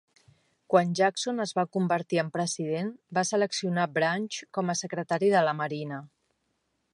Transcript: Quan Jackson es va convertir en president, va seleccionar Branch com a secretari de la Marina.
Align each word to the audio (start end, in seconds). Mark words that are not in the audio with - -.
Quan 0.73 0.93
Jackson 0.99 1.43
es 1.43 1.51
va 1.59 1.65
convertir 1.77 2.19
en 2.21 2.31
president, 2.37 2.89
va 3.19 3.25
seleccionar 3.33 3.87
Branch 3.99 4.39
com 4.59 4.75
a 4.75 4.81
secretari 4.81 5.31
de 5.37 5.45
la 5.51 5.55
Marina. 5.63 6.01